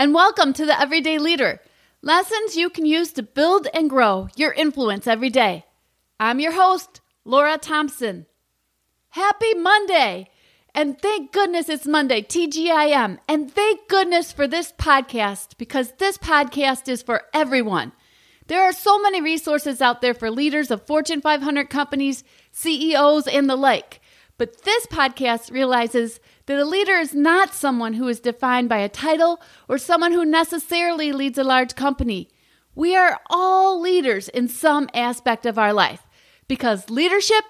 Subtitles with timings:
[0.00, 1.60] And welcome to the Everyday Leader
[2.00, 5.66] lessons you can use to build and grow your influence every day.
[6.18, 8.24] I'm your host, Laura Thompson.
[9.10, 10.30] Happy Monday!
[10.74, 13.18] And thank goodness it's Monday, TGIM.
[13.28, 17.92] And thank goodness for this podcast because this podcast is for everyone.
[18.46, 23.50] There are so many resources out there for leaders of Fortune 500 companies, CEOs, and
[23.50, 24.00] the like.
[24.40, 28.88] But this podcast realizes that a leader is not someone who is defined by a
[28.88, 32.30] title or someone who necessarily leads a large company.
[32.74, 36.06] We are all leaders in some aspect of our life
[36.48, 37.44] because leadership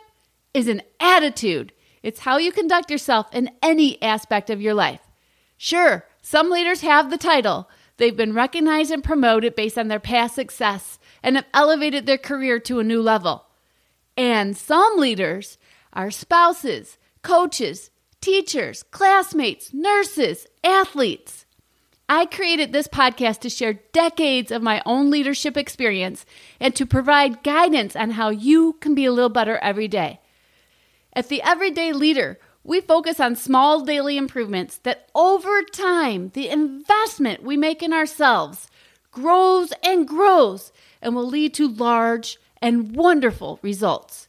[0.52, 1.72] is an attitude.
[2.02, 5.02] It's how you conduct yourself in any aspect of your life.
[5.56, 7.70] Sure, some leaders have the title.
[7.98, 12.58] They've been recognized and promoted based on their past success and have elevated their career
[12.58, 13.44] to a new level.
[14.16, 15.56] And some leaders
[15.92, 21.46] our spouses, coaches, teachers, classmates, nurses, athletes.
[22.08, 26.26] I created this podcast to share decades of my own leadership experience
[26.58, 30.20] and to provide guidance on how you can be a little better every day.
[31.12, 37.42] At the Everyday Leader, we focus on small daily improvements that over time, the investment
[37.42, 38.68] we make in ourselves
[39.12, 44.28] grows and grows and will lead to large and wonderful results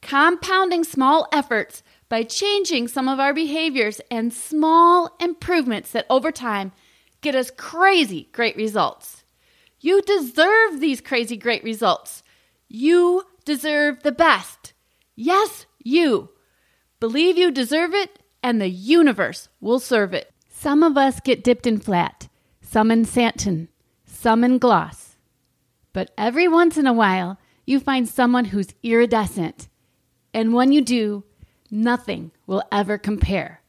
[0.00, 6.72] compounding small efforts by changing some of our behaviors and small improvements that over time
[7.20, 9.24] get us crazy great results.
[9.80, 12.22] You deserve these crazy great results.
[12.68, 14.72] You deserve the best.
[15.14, 16.30] Yes, you.
[17.00, 20.32] Believe you deserve it, and the universe will serve it.
[20.48, 22.28] Some of us get dipped in flat,
[22.60, 23.68] some in satin,
[24.04, 25.16] some in gloss.
[25.92, 29.68] But every once in a while, you find someone who's iridescent
[30.34, 31.24] and when you do,
[31.70, 33.62] nothing will ever compare.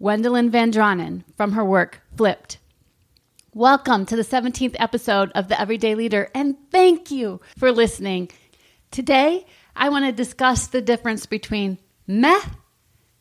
[0.00, 2.58] Wendelin Van Draanen from her work Flipped.
[3.54, 8.30] Welcome to the 17th episode of The Everyday Leader, and thank you for listening.
[8.90, 12.40] Today, I want to discuss the difference between meh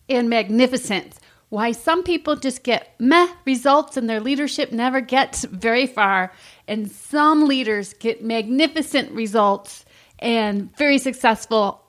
[0.10, 1.20] and magnificent.
[1.50, 6.34] Why some people just get meh results and their leadership never gets very far,
[6.68, 9.86] and some leaders get magnificent results
[10.20, 11.85] and very successful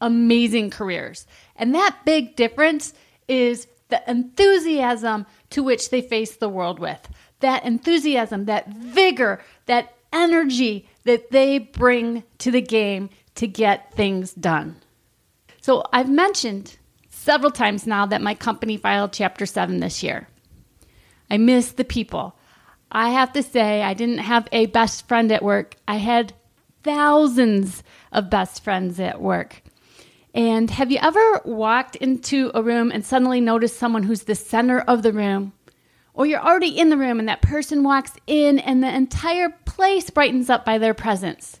[0.00, 1.26] amazing careers.
[1.56, 2.94] And that big difference
[3.28, 7.08] is the enthusiasm to which they face the world with.
[7.40, 14.32] That enthusiasm, that vigor, that energy that they bring to the game to get things
[14.32, 14.76] done.
[15.60, 16.76] So I've mentioned
[17.08, 20.28] several times now that my company filed Chapter 7 this year.
[21.30, 22.36] I miss the people.
[22.90, 25.76] I have to say, I didn't have a best friend at work.
[25.86, 26.32] I had
[26.82, 29.62] thousands of best friends at work.
[30.34, 34.80] And have you ever walked into a room and suddenly noticed someone who's the center
[34.80, 35.52] of the room?
[36.14, 40.10] Or you're already in the room and that person walks in and the entire place
[40.10, 41.60] brightens up by their presence.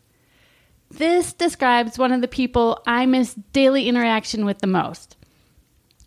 [0.90, 5.16] This describes one of the people I miss daily interaction with the most.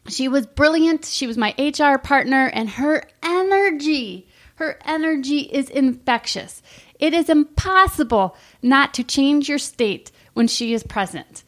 [0.09, 1.05] She was brilliant.
[1.05, 6.61] She was my HR partner, and her energy, her energy is infectious.
[6.99, 11.43] It is impossible not to change your state when she is present.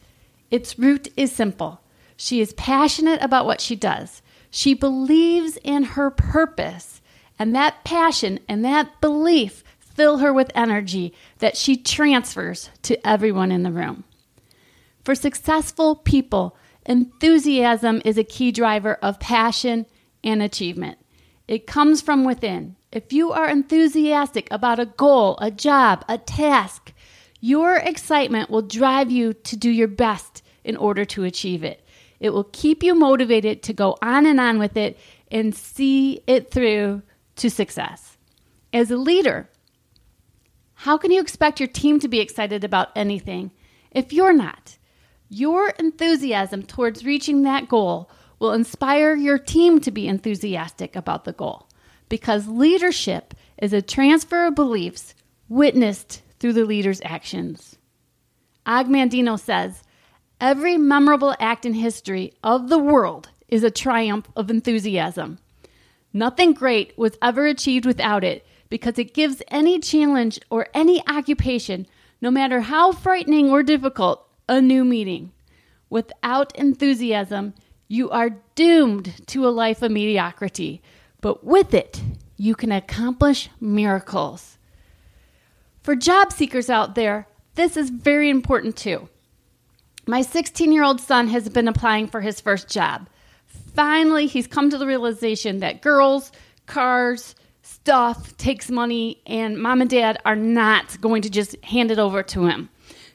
[0.50, 1.80] Its root is simple.
[2.16, 4.22] She is passionate about what she does.
[4.50, 7.02] She believes in her purpose,
[7.38, 13.50] and that passion and that belief fill her with energy that she transfers to everyone
[13.50, 14.04] in the room.
[15.04, 19.86] For successful people, enthusiasm is a key driver of passion
[20.22, 20.98] and achievement.
[21.48, 22.76] It comes from within.
[22.90, 26.92] If you are enthusiastic about a goal, a job, a task,
[27.40, 31.84] your excitement will drive you to do your best in order to achieve it.
[32.18, 34.98] It will keep you motivated to go on and on with it
[35.30, 37.02] and see it through
[37.36, 38.16] to success.
[38.72, 39.48] As a leader,
[40.74, 43.50] how can you expect your team to be excited about anything
[43.90, 44.78] if you're not?
[45.28, 51.32] Your enthusiasm towards reaching that goal will inspire your team to be enthusiastic about the
[51.32, 51.68] goal
[52.08, 55.14] because leadership is a transfer of beliefs
[55.48, 57.78] witnessed through the leader's actions.
[58.66, 59.82] Og Mandino says,
[60.40, 65.38] Every memorable act in history of the world is a triumph of enthusiasm.
[66.12, 71.86] Nothing great was ever achieved without it because it gives any challenge or any occupation,
[72.20, 75.32] no matter how frightening or difficult, a new meaning.
[75.88, 77.54] Without enthusiasm,
[77.88, 80.82] you are doomed to a life of mediocrity,
[81.20, 82.02] but with it,
[82.36, 84.58] you can accomplish miracles.
[85.86, 89.08] For job seekers out there, this is very important too.
[90.04, 93.08] My 16 year old son has been applying for his first job.
[93.46, 96.32] Finally, he's come to the realization that girls,
[96.66, 102.00] cars, stuff, takes money, and mom and dad are not going to just hand it
[102.00, 102.68] over to him.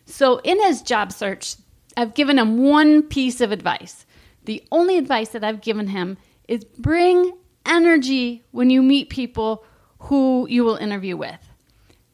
[0.06, 1.58] So, in his job search,
[1.98, 4.06] I've given him one piece of advice.
[4.46, 6.18] The only advice that I've given him
[6.48, 7.34] is bring
[7.66, 9.66] energy when you meet people
[10.00, 11.51] who you will interview with.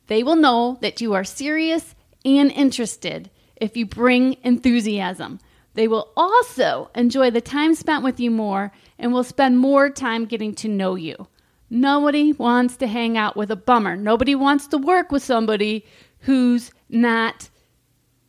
[0.08, 1.96] They will know that you are serious
[2.26, 5.40] and interested if you bring enthusiasm.
[5.74, 10.26] They will also enjoy the time spent with you more and will spend more time
[10.26, 11.28] getting to know you.
[11.70, 13.96] Nobody wants to hang out with a bummer.
[13.96, 15.86] Nobody wants to work with somebody
[16.22, 17.50] who's not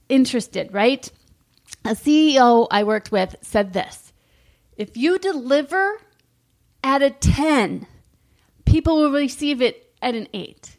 [0.08, 1.10] interested, right?
[1.84, 4.12] A CEO I worked with said this
[4.76, 5.98] If you deliver
[6.82, 7.86] at a 10,
[8.64, 10.77] people will receive it at an 8.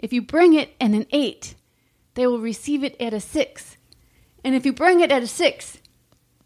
[0.00, 1.54] If you bring it at an 8,
[2.14, 3.76] they will receive it at a 6.
[4.42, 5.78] And if you bring it at a 6,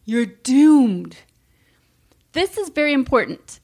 [0.04, 1.18] you're doomed.
[2.32, 3.60] This is very important.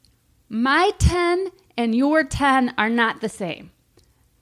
[0.48, 3.72] My 10 and your 10 are not the same.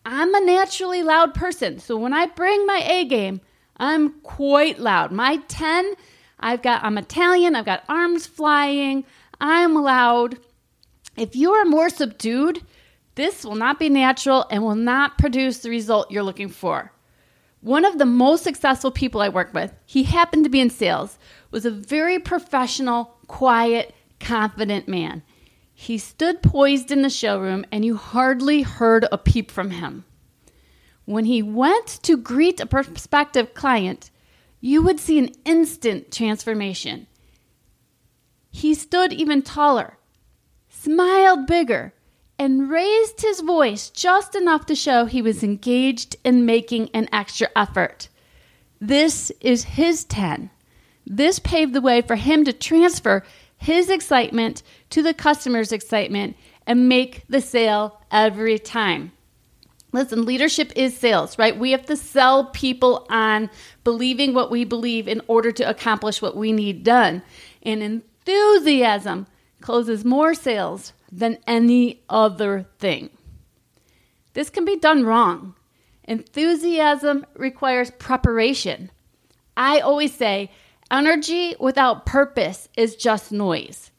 [0.04, 3.40] I'm a naturally loud person, so when I bring my A game,
[3.78, 5.12] I'm quite loud.
[5.12, 5.94] My 10,
[6.38, 9.04] I've got I'm Italian, I've got arms flying,
[9.40, 10.38] I'm loud.
[11.16, 12.62] If you are more subdued,
[13.18, 16.92] this will not be natural and will not produce the result you're looking for.
[17.60, 21.18] One of the most successful people I worked with, he happened to be in sales,
[21.50, 25.24] was a very professional, quiet, confident man.
[25.74, 30.04] He stood poised in the showroom and you hardly heard a peep from him.
[31.04, 34.12] When he went to greet a prospective client,
[34.60, 37.08] you would see an instant transformation.
[38.48, 39.98] He stood even taller,
[40.68, 41.94] smiled bigger,
[42.38, 47.48] and raised his voice just enough to show he was engaged in making an extra
[47.56, 48.08] effort.
[48.80, 50.50] This is his 10.
[51.04, 53.24] This paved the way for him to transfer
[53.56, 56.36] his excitement to the customer's excitement
[56.66, 59.10] and make the sale every time.
[59.90, 61.58] Listen, leadership is sales, right?
[61.58, 63.48] We have to sell people on
[63.84, 67.22] believing what we believe in order to accomplish what we need done.
[67.62, 69.26] And enthusiasm
[69.60, 73.10] closes more sales than any other thing.
[74.34, 75.54] This can be done wrong.
[76.04, 78.90] Enthusiasm requires preparation.
[79.56, 80.50] I always say,
[80.90, 83.90] energy without purpose is just noise.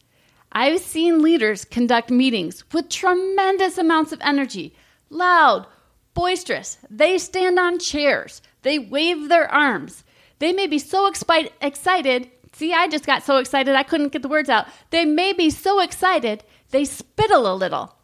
[0.52, 4.74] I've seen leaders conduct meetings with tremendous amounts of energy,
[5.10, 5.68] loud,
[6.16, 6.78] boisterous.
[6.90, 10.04] They stand on chairs, they wave their arms.
[10.40, 12.32] They may be so expi- excited.
[12.54, 14.68] See, I just got so excited I couldn't get the words out.
[14.90, 17.96] They may be so excited they spittle a little.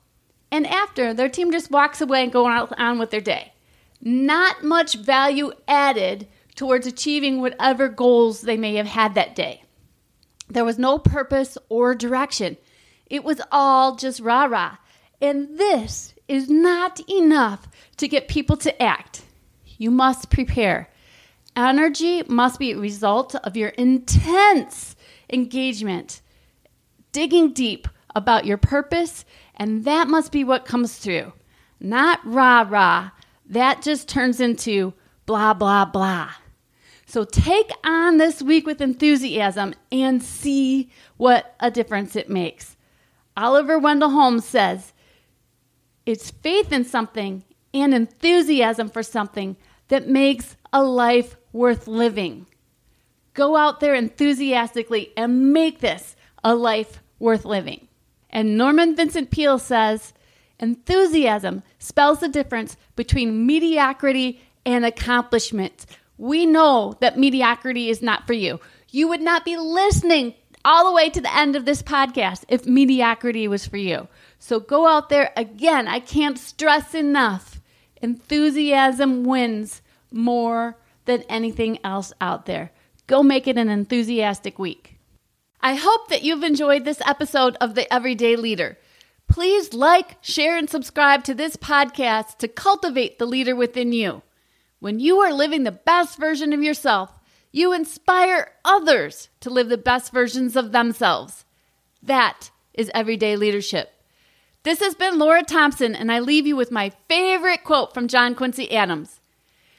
[0.52, 3.54] And after, their team just walks away and go on, with their day.
[4.02, 9.64] Not much value added towards achieving whatever goals they may have had that day.
[10.48, 12.58] There was no purpose or direction.
[13.08, 14.78] It was all just rah rah.
[15.22, 17.68] And this is not enough
[17.98, 19.24] to get people to act.
[19.78, 20.90] You must prepare.
[21.56, 24.96] Energy must be a result of your intense
[25.32, 26.22] engagement,
[27.12, 29.26] digging deep about your purpose,
[29.56, 31.34] and that must be what comes through.
[31.80, 33.12] Not rah rah.
[33.46, 34.94] That just turns into
[35.26, 36.32] blah, blah, blah.
[37.06, 42.76] So take on this week with enthusiasm and see what a difference it makes.
[43.38, 44.94] Oliver Wendell Holmes says,
[46.06, 47.44] It's faith in something
[47.74, 49.58] and enthusiasm for something
[49.90, 52.48] that makes a life worth living.
[53.34, 57.85] Go out there enthusiastically and make this a life worth living.
[58.36, 60.12] And Norman Vincent Peale says,
[60.60, 65.86] enthusiasm spells the difference between mediocrity and accomplishment.
[66.18, 68.60] We know that mediocrity is not for you.
[68.92, 70.34] You would not be listening
[70.66, 74.10] all the way to the end of this podcast if mediocrity was for you.
[74.38, 75.88] So go out there again.
[75.88, 77.62] I can't stress enough.
[78.02, 80.76] Enthusiasm wins more
[81.06, 82.72] than anything else out there.
[83.08, 84.95] Go make it an enthusiastic week.
[85.66, 88.78] I hope that you've enjoyed this episode of The Everyday Leader.
[89.28, 94.22] Please like, share, and subscribe to this podcast to cultivate the leader within you.
[94.80, 97.18] When you are living the best version of yourself,
[97.52, 101.46] you inspire others to live the best versions of themselves.
[102.04, 103.92] That is everyday leadership.
[104.62, 108.36] This has been Laura Thompson, and I leave you with my favorite quote from John
[108.36, 109.20] Quincy Adams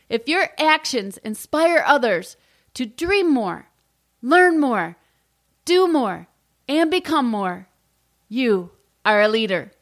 [0.08, 2.36] If your actions inspire others
[2.74, 3.68] to dream more,
[4.20, 4.96] learn more,
[5.66, 6.28] do more,
[6.68, 7.68] and become more,
[8.28, 8.70] you
[9.04, 9.72] are a leader.